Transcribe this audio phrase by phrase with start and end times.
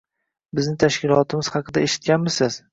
[0.59, 2.63] Bizni tashkilotimiz haqida eshitganmisiz?